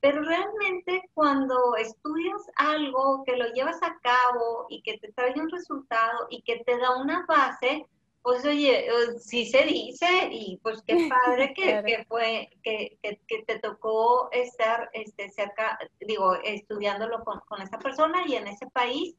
[0.00, 5.50] pero realmente cuando estudias algo, que lo llevas a cabo y que te trae un
[5.50, 7.84] resultado y que te da una base,
[8.26, 8.88] Pues oye,
[9.20, 12.98] sí se dice y pues qué padre que, fue, que,
[13.46, 19.14] te tocó estar este, cerca, digo, estudiándolo con, con esa persona y en ese país.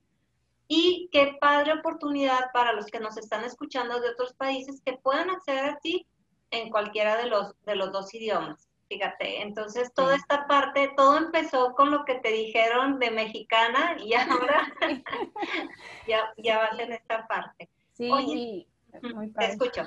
[0.68, 5.30] Y qué padre oportunidad para los que nos están escuchando de otros países que puedan
[5.30, 6.06] acceder a ti
[6.52, 8.68] en cualquiera de los, de los dos idiomas.
[8.90, 14.16] Fíjate, entonces toda esta parte, todo empezó con lo que te dijeron de mexicana y
[14.16, 14.68] ahora
[16.10, 17.70] ya, ya vas en esta parte.
[17.94, 18.68] Sí,
[19.14, 19.84] muy Te escucho.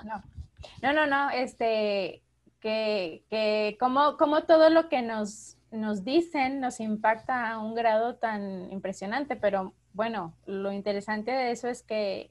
[0.83, 0.93] No.
[0.93, 2.23] no, no, este,
[2.61, 8.17] que, que como, como todo lo que nos, nos dicen nos impacta a un grado
[8.17, 12.31] tan impresionante, pero bueno, lo interesante de eso es que,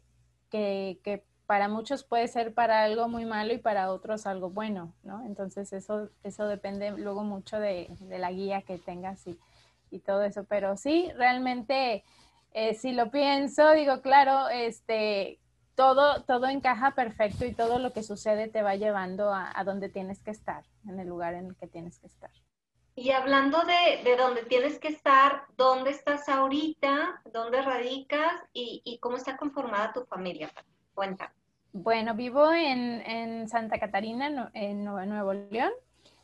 [0.50, 4.94] que, que para muchos puede ser para algo muy malo y para otros algo bueno,
[5.04, 5.26] ¿no?
[5.26, 9.36] Entonces eso, eso depende luego mucho de, la guía que tengas y,
[9.90, 10.44] y, todo eso.
[10.44, 12.04] Pero sí, realmente,
[12.54, 15.40] eh, si lo pienso, digo, claro, este,
[15.80, 20.22] todo, todo encaja perfecto y todo lo que sucede te va llevando a, donde tienes
[20.22, 22.30] que estar, en el lugar en el que tienes que estar.
[22.96, 27.22] Y hablando de, de donde tienes que estar, ¿dónde estás ahorita?
[27.32, 28.34] ¿Dónde radicas?
[28.52, 30.52] ¿Y, y cómo está conformada tu familia?
[30.94, 31.32] Cuéntame.
[31.72, 35.72] Bueno, vivo en, Santa Catarina, en Nuevo León.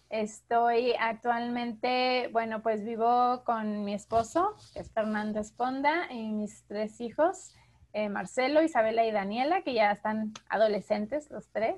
[0.10, 7.00] Estoy actualmente, bueno, pues vivo con mi esposo, que es Fernando Esponda, y mis tres
[7.00, 7.56] hijos,
[7.96, 11.78] eh, Marcelo, Isabela y Daniela, que ya están adolescentes los tres.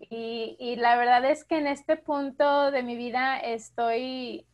[0.00, 4.46] Y, y, la verdad es que en este punto de mi vida estoy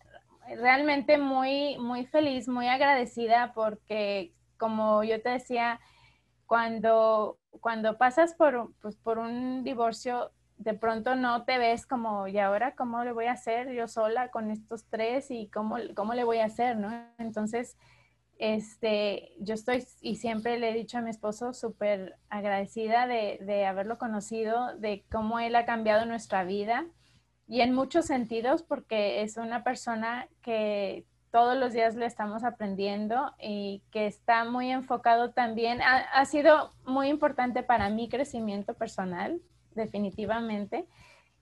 [0.57, 5.79] realmente muy, muy feliz, muy agradecida porque, como yo te decía,
[6.47, 12.41] cuando, cuando pasas por, pues, por un divorcio, de pronto no te ves como, ¿y
[12.41, 16.25] ahora cómo le voy a hacer yo sola con estos tres y cómo, cómo le
[16.25, 16.91] voy a hacer, ¿no?
[17.19, 17.77] Entonces,
[18.39, 23.67] este, yo estoy, y siempre le he dicho a mi esposo, súper agradecida de, de,
[23.67, 26.87] haberlo conocido, de cómo él ha cambiado nuestra vida
[27.49, 33.33] y en muchos sentidos, porque es una persona que todos los días le estamos aprendiendo
[33.41, 35.81] y que está muy enfocado también.
[35.83, 39.41] Ha, sido muy importante para mi crecimiento personal,
[39.75, 40.87] definitivamente.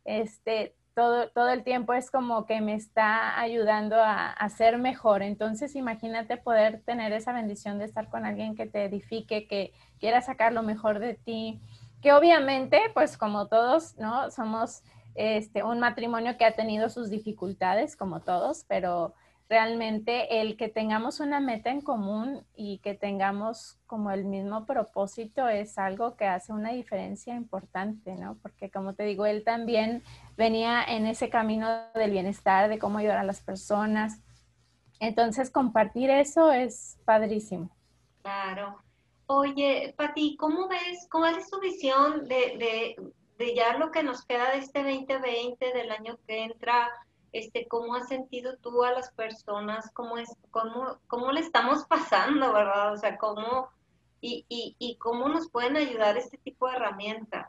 [0.04, 5.22] Este, todo, todo el tiempo es como que me está ayudando a, ser mejor.
[5.22, 10.22] Entonces, imagínate poder tener esa bendición de estar con alguien que te edifique, que quiera
[10.22, 11.60] sacar lo mejor de ti,
[12.00, 14.30] que obviamente, pues como todos, ¿no?
[14.30, 14.82] Somos
[15.14, 19.12] este, un matrimonio que ha tenido sus dificultades, como todos, pero
[19.48, 25.48] realmente el que tengamos una meta en común y que tengamos como el mismo propósito
[25.48, 28.36] es algo que hace una diferencia importante, ¿no?
[28.42, 30.02] Porque como te digo, él también
[30.36, 34.20] venía en ese camino del bienestar, de cómo ayudar a las personas.
[34.98, 37.70] Entonces, compartir eso es padrísimo.
[38.22, 38.82] Claro.
[39.26, 42.96] Oye, Pati, ¿cómo ves, cómo es tu visión de, de,
[43.38, 46.88] de ya lo que nos queda de este 2020, del año que entra?
[47.38, 52.52] Este, cómo has sentido tú a las personas, cómo, es, cómo, cómo le estamos pasando,
[52.52, 52.92] ¿verdad?
[52.92, 53.68] O sea, cómo,
[54.20, 57.46] y, y, cómo nos pueden ayudar este tipo de herramientas.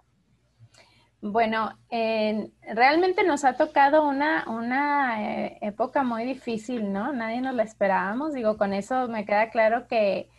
[1.19, 7.11] Bueno, realmente nos ha tocado una, una eh, época muy difícil, ¿no?
[7.11, 8.33] Nadie nos la esperábamos.
[8.33, 10.29] Digo, con eso me queda claro que,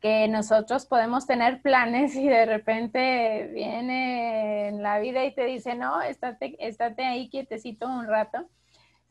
[0.00, 5.74] que nosotros podemos tener planes y de repente viene en la vida y te dice,
[5.74, 8.46] no, estate, estate ahí quietecito un rato.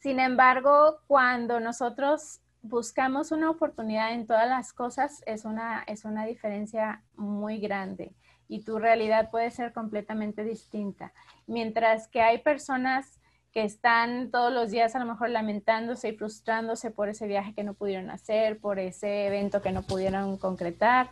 [0.03, 6.25] Sin embargo, cuando nosotros buscamos una oportunidad en todas las cosas, es una, es una
[6.25, 8.13] diferencia muy grande
[8.49, 11.13] y tu realidad puede ser completamente distinta.
[11.47, 13.21] Mientras que hay personas
[13.53, 17.63] que están todos los días a lo mejor lamentándose y frustrándose por ese viaje que
[17.63, 21.11] no pudieron hacer, por ese evento que no pudieron concretar.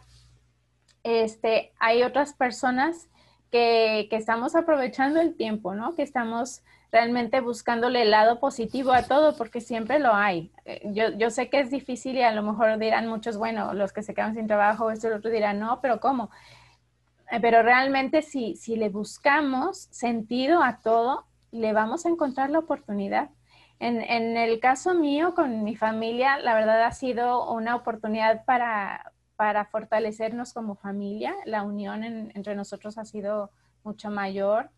[1.03, 3.07] Este, hay otras personas
[3.51, 5.95] que, que estamos aprovechando el tiempo, ¿no?
[5.95, 10.51] Que estamos realmente buscándole el lado positivo a todo, porque siempre lo hay.
[10.65, 13.93] Eh, yo, yo sé que es difícil y a lo mejor dirán muchos, bueno, los
[13.93, 16.29] que se quedan sin trabajo, esto y lo otro dirán, no, pero ¿cómo?
[17.31, 22.59] Eh, pero realmente si, si le buscamos sentido a todo, le vamos a encontrar la
[22.59, 23.29] oportunidad.
[23.79, 29.13] En, en, el caso mío, con mi familia, la verdad ha sido una oportunidad para,
[29.37, 31.33] para fortalecernos como familia.
[31.45, 33.49] La unión entre nosotros ha sido
[33.83, 34.69] mucho mayor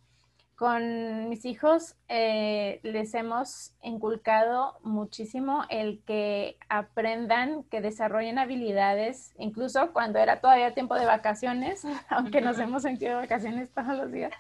[0.56, 9.92] con mis hijos eh, les hemos inculcado muchísimo el que aprendan, que desarrollen habilidades, incluso
[9.94, 14.32] cuando era todavía tiempo de vacaciones, aunque nos hemos sentido vacaciones todos los días,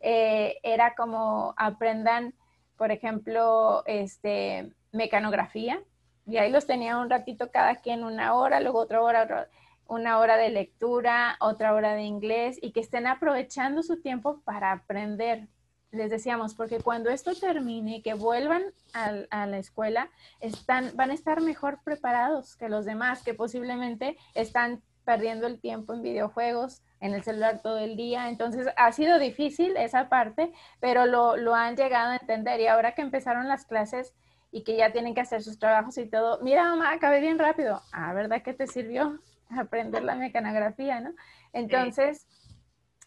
[0.00, 2.34] eh, era como aprendan,
[2.76, 5.80] por ejemplo, este, mecanografía,
[6.26, 9.48] y ahí los tenía un ratito cada quien, una hora, luego otra hora,
[9.86, 14.72] una hora de lectura, otra hora de inglés y que estén aprovechando su tiempo para
[14.72, 15.48] aprender.
[15.94, 21.40] Les decíamos, porque cuando esto termine, que vuelvan a, la escuela, están, van a estar
[21.40, 27.22] mejor preparados que los demás, que posiblemente están perdiendo el tiempo en videojuegos, en el
[27.22, 28.28] celular todo el día.
[28.28, 32.60] Entonces ha sido difícil esa parte, pero lo, lo han llegado a entender.
[32.60, 34.14] Y ahora que empezaron las clases
[34.50, 37.82] y que ya tienen que hacer sus trabajos y todo, mira mamá, acabé bien rápido.
[37.92, 39.20] Ah, ¿verdad que te sirvió?
[39.58, 41.14] aprender la mecanografía, ¿no?
[41.52, 42.26] Entonces,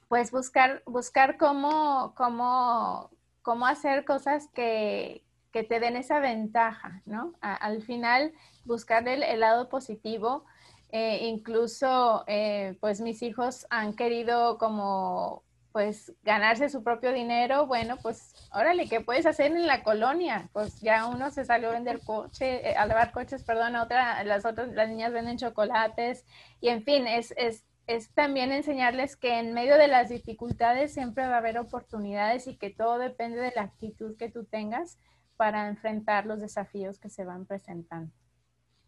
[0.07, 3.09] pues buscar, buscar cómo, cómo,
[3.41, 7.33] cómo hacer cosas que, que te den esa ventaja, ¿no?
[7.41, 8.33] al final,
[8.65, 10.45] buscar el, lado positivo.
[10.91, 15.43] Eh, incluso, eh, pues mis hijos han querido como
[15.77, 20.49] pues ganarse su propio dinero, bueno, pues órale, ¿qué puedes hacer en la colonia?
[20.51, 24.23] Pues ya uno se salió a vender coche, eh, a lavar coches, perdón, a otra,
[24.23, 26.25] las otras, las niñas venden chocolates
[26.61, 31.28] y en fin, es, es, es también enseñarles que en medio de las dificultades siempre
[31.28, 35.00] va a haber oportunidades y que todo depende de la actitud que tú tengas
[35.38, 38.12] para enfrentar los desafíos que se van presentando.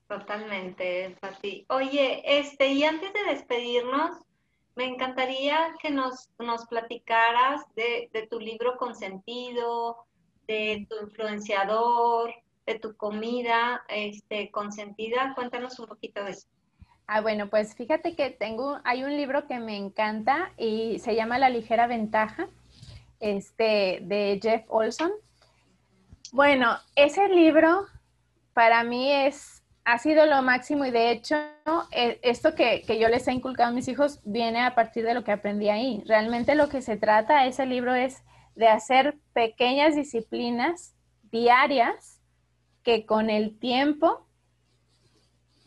[0.08, 1.66] Totalmente, Pati.
[1.70, 4.18] Oye, este, y antes de despedirnos,
[4.76, 9.98] me encantaría que nos, nos platicaras de, tu libro Consentido,
[10.48, 12.34] de tu influenciador,
[12.66, 15.34] de tu comida este, consentida.
[15.36, 16.48] Cuéntanos un poquito de eso.
[17.12, 21.40] Ah, bueno, pues fíjate que tengo, hay un libro que me encanta y se llama
[21.40, 22.48] La ligera ventaja,
[23.20, 25.12] este, de Jeff Olson.
[26.32, 27.88] Bueno, ese libro
[28.54, 31.36] para mí es ha sido lo máximo y de hecho
[31.92, 35.24] eh, esto que, yo les he inculcado a mis hijos viene a partir de lo
[35.24, 36.04] que aprendí ahí.
[36.06, 38.22] Realmente lo que se trata ese libro es
[38.54, 40.94] de hacer pequeñas disciplinas
[41.32, 42.22] diarias
[42.84, 44.29] que con el tiempo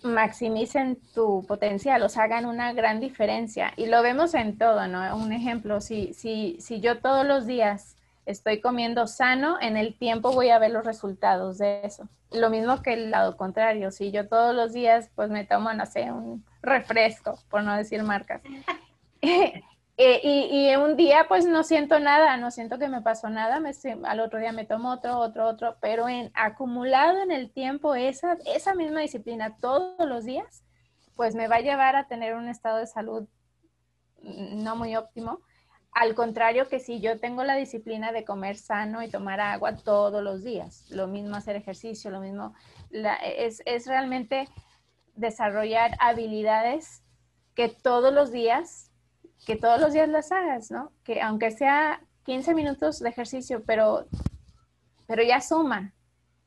[0.02, 3.72] maximicen tu potencial, o hagan una gran diferencia.
[3.76, 5.16] Y lo vemos en todo, ¿no?
[5.16, 10.32] Un ejemplo, si, si, si yo todos los días estoy comiendo sano, en el tiempo
[10.32, 12.08] voy a ver los resultados de eso.
[12.30, 15.86] Lo mismo que el lado contrario, si yo todos los días pues me tomo, no
[15.86, 18.40] sé, un refresco, por no decir marcas.
[19.98, 23.60] Eh, y, un día pues no siento nada, no siento que me pasó nada,
[24.04, 28.38] al otro día me tomo otro, otro, otro, pero en, acumulado en el tiempo esa,
[28.46, 30.64] esa misma disciplina todos los días,
[31.14, 33.28] pues me va a llevar a tener un estado de salud
[34.22, 35.40] no muy óptimo.
[35.92, 40.22] Al contrario que si yo tengo la disciplina de comer sano y tomar agua todos
[40.22, 42.54] los días, lo mismo hacer ejercicio, lo mismo,
[42.90, 44.48] es, es, realmente
[45.14, 47.02] desarrollar habilidades
[47.54, 48.90] que todos los días,
[49.46, 50.92] que todos los días las hagas, ¿no?
[51.04, 54.06] Que aunque sea 15 minutos de ejercicio, pero,
[55.06, 55.92] pero ya suman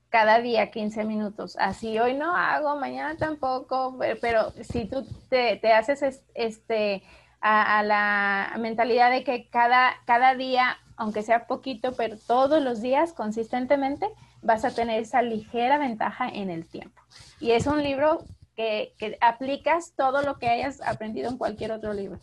[0.09, 1.57] cada día 15 minutos.
[1.59, 7.03] Así hoy no hago, mañana tampoco, pero, si tú te, te haces este
[7.41, 13.13] a, la mentalidad de que cada, cada día, aunque sea poquito, pero todos los días,
[13.13, 14.07] consistentemente,
[14.41, 17.01] vas a tener esa ligera ventaja en el tiempo.
[17.39, 18.23] Y es un libro
[18.55, 22.19] que, que aplicas todo lo que hayas aprendido en cualquier otro libro.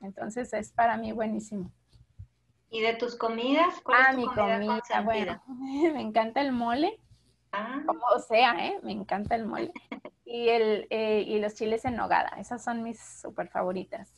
[0.00, 1.70] Entonces es para mí buenísimo.
[2.70, 3.80] ¿Y de tus comidas?
[3.82, 5.42] ¿Cuál ah, mi comida, bueno,
[5.94, 7.00] me encanta el mole.
[7.52, 7.82] Ah.
[7.86, 8.78] Como sea, ¿eh?
[8.82, 9.72] Me encanta el mole.
[10.24, 14.12] y, el, eh, y los chiles en nogada, esas son mis súper favoritas.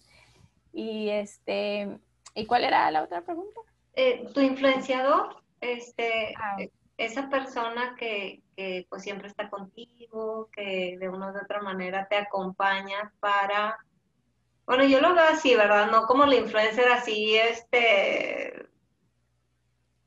[0.72, 1.98] Y este,
[2.34, 3.60] ¿y cuál era la otra pregunta?
[3.94, 6.56] Eh, tu influenciador, este, ah.
[6.58, 12.06] eh, esa persona que, que, pues siempre está contigo, que de una u otra manera
[12.08, 13.78] te acompaña para,
[14.70, 15.90] bueno, yo lo veo así, ¿verdad?
[15.90, 18.68] No como la influencer así, este,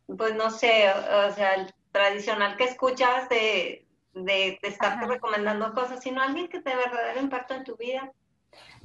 [0.07, 6.21] pues no sé, o, sea, el tradicional que escuchas de, de, estarte recomendando cosas, sino
[6.21, 8.09] alguien que te verdadero impacto en tu vida.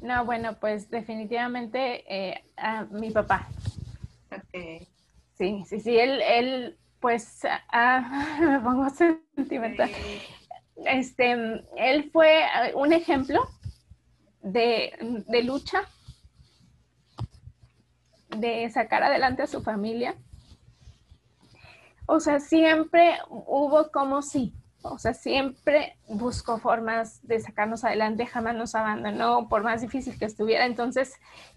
[0.02, 3.46] No, bueno, pues definitivamente eh, a mi papá.
[4.50, 9.92] Sí, sí, sí, él, él pues, ah, me pongo sentimental.
[10.86, 13.48] Este, él fue eh, un ejemplo
[14.52, 15.82] de, de lucha,
[18.28, 20.16] de sacar adelante a su familia.
[22.06, 28.54] O sea, siempre hubo como si o sea, siempre buscó formas de sacarnos adelante, jamás
[28.54, 30.66] nos abandonó, por más difícil que estuviera.
[30.66, 31.14] Entonces,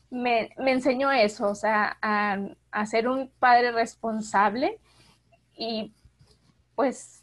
[0.09, 4.79] me, enseñó eso, o sea, a, ser un padre responsable
[5.55, 5.93] y
[6.75, 7.20] pues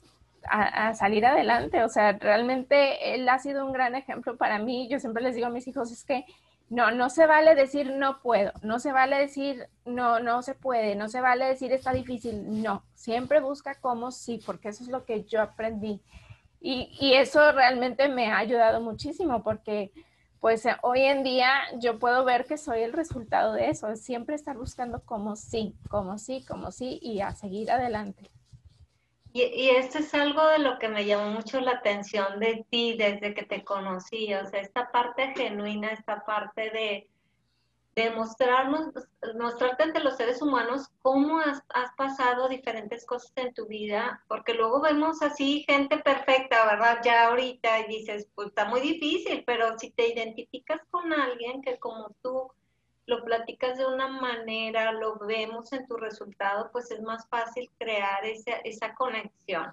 [0.50, 1.82] a, salir adelante.
[1.84, 4.88] O sea, realmente él ha sido un gran ejemplo para mí.
[4.88, 6.24] Yo siempre les digo a mis hijos, es que
[6.70, 10.96] no, no se vale decir no puedo, no se vale decir no, no se puede,
[10.96, 15.04] no se vale decir está difícil, no, siempre busca cómo sí, porque eso es lo
[15.04, 16.02] que yo aprendí.
[16.60, 19.92] Y, y eso realmente me ha ayudado muchísimo porque
[20.40, 24.56] pues hoy en día yo puedo ver que soy el resultado de eso, siempre estar
[24.56, 28.30] buscando como sí, como sí, como sí y a seguir adelante.
[29.32, 32.96] Y, y, esto es algo de lo que me llamó mucho la atención de ti
[32.96, 37.08] desde que te conocí, o sea, esta parte genuina, esta parte de,
[37.98, 38.94] de mostrarnos,
[39.38, 44.54] mostrarte ante los seres humanos cómo has, has, pasado diferentes cosas en tu vida, porque
[44.54, 47.00] luego vemos así gente perfecta, ¿verdad?
[47.04, 51.78] Ya ahorita y dices, pues está muy difícil, pero si te identificas con alguien que
[51.78, 52.52] como tú
[53.28, 58.52] platicas de una manera, lo vemos en tu resultado, pues es más fácil crear esa,
[58.64, 59.70] esa conexión.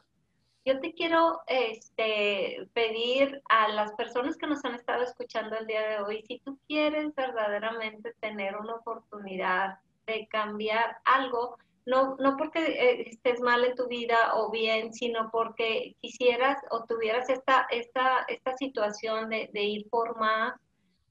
[0.65, 5.87] Yo te quiero este, pedir a las personas que nos han estado escuchando el día
[5.87, 12.59] de hoy, si tú quieres verdaderamente tener una oportunidad de cambiar algo, no, no porque
[12.59, 18.25] eh, estés mal en tu vida o bien, sino porque quisieras o tuvieras esta, esta,
[18.27, 20.59] esta situación de, de ir por más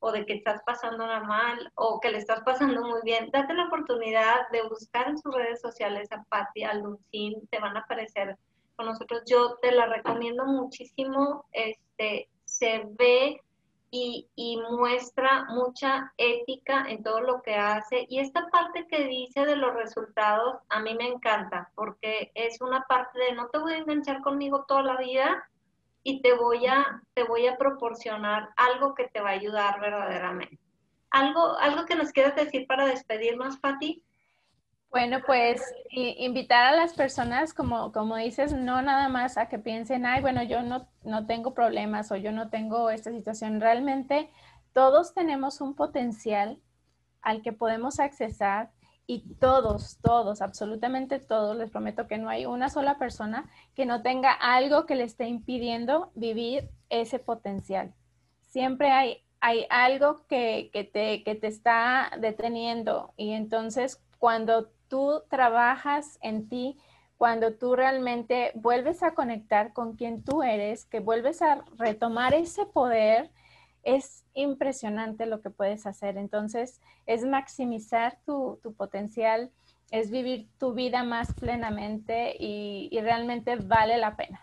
[0.05, 3.69] o de que estás pasando mal o que le estás pasando muy bien, date la
[3.69, 8.37] oportunidad de buscar en sus redes sociales a Patti, a Lucín, te van a aparecer
[8.77, 9.23] con nosotros.
[9.27, 11.47] Yo te la recomiendo muchísimo.
[11.53, 13.41] Este, se ve
[13.91, 18.05] y, y, muestra mucha ética en todo lo que hace.
[18.11, 22.83] Y esta parte que dice de los resultados, a mí me encanta, porque es una
[22.83, 25.49] parte de no te voy a enganchar conmigo toda la vida
[26.05, 30.61] y te voy a, te voy a proporcionar algo que te va a ayudar verdaderamente.
[31.11, 34.05] ¿Algo, algo que nos quieras decir para despedirnos, Pati?
[34.91, 40.07] Bueno, pues invitar a las personas, como, como dices, no nada más a que piensen,
[40.07, 43.61] ay, bueno, yo no, no tengo problemas o yo no tengo esta situación.
[43.61, 44.31] Realmente
[44.73, 46.61] todos tenemos un potencial
[47.23, 48.71] al que podemos accesar
[49.07, 54.03] y todos, todos, absolutamente todos, les prometo que no hay una sola persona que no
[54.03, 57.93] tenga algo que le esté impidiendo vivir ese potencial.
[58.41, 65.23] Siempre hay, hay algo que, que, te, que te está deteniendo y entonces cuando tú
[65.29, 66.79] trabajas en ti,
[67.19, 72.65] cuando tú realmente vuelves a conectar con quien tú eres, que vuelves a retomar ese
[72.65, 73.31] poder,
[73.85, 76.17] es impresionante lo que puedes hacer.
[76.17, 79.51] Entonces, es maximizar tu, potencial,
[79.91, 84.41] es vivir tu vida más plenamente y, realmente vale la pena.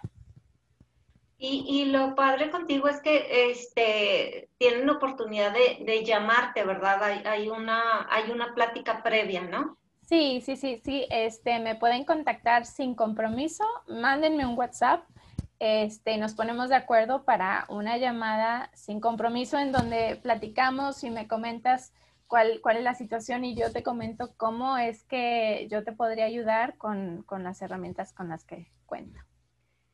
[1.37, 7.03] Y, lo padre contigo es que este, tienen la oportunidad de, llamarte, ¿verdad?
[7.03, 9.77] Hay, hay, una, hay una plática previa, ¿no?
[10.11, 11.07] Sí, sí, sí, sí.
[11.09, 13.63] Este, me pueden contactar sin compromiso.
[13.87, 15.05] Mándenme un WhatsApp.
[15.63, 21.27] Este, nos ponemos de acuerdo para una llamada sin compromiso en donde platicamos y me
[21.27, 21.93] comentas
[22.25, 26.25] cuál, cuál es la situación y yo te comento cómo es que yo te podría
[26.25, 29.19] ayudar con, con las herramientas con las que cuento.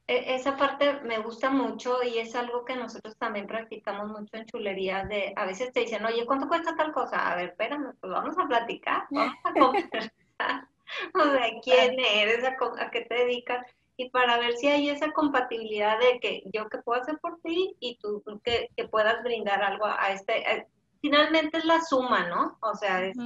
[0.07, 4.45] E, esa parte me gusta mucho y es algo que nosotros también practicamos mucho en
[4.45, 7.30] chulería de a veces te dicen, oye, ¿cuánto cuesta tal cosa?
[7.30, 10.11] A ver, espérame, pues vamos a platicar, vamos a conversar.
[11.13, 12.41] o sea, ¿quién eres?
[12.45, 13.68] ¿A, qué te dedicas?
[13.97, 17.75] Y para ver si hay esa compatibilidad de que yo que puedo hacer por ti
[17.79, 20.67] y tú que, que puedas brindar algo a este.
[21.01, 22.57] finalmente es la suma, ¿no?
[22.61, 23.17] O sea, es,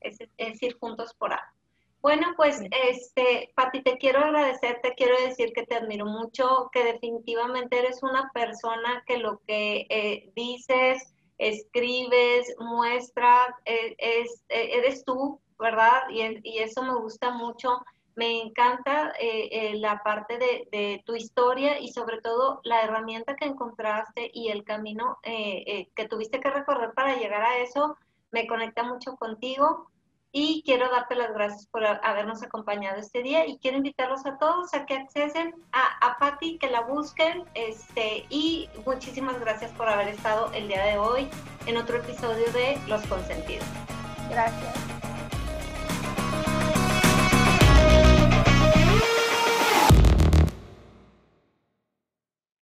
[0.00, 1.60] es, es ir juntos por algo.
[2.02, 6.82] Bueno, pues, este, Pati, te quiero agradecer, te quiero decir que te admiro mucho, que
[6.82, 15.04] definitivamente eres una persona que lo que eh, dices, escribes, muestras, eh, es, eh, eres
[15.04, 16.08] tú, ¿verdad?
[16.08, 17.82] Y, y, eso me gusta mucho.
[18.20, 19.14] Me encanta
[19.76, 25.16] la parte de, tu historia y sobre todo la herramienta que encontraste y el camino
[25.24, 27.96] que tuviste que recorrer para llegar a eso.
[28.30, 29.86] Me conecta mucho contigo
[30.32, 34.74] y quiero darte las gracias por habernos acompañado este día y quiero invitarlos a todos
[34.74, 40.52] a que accesen a, a que la busquen este, y muchísimas gracias por haber estado
[40.52, 41.26] el día de hoy
[41.64, 43.66] en otro episodio de Los Consentidos.
[44.28, 44.89] Gracias.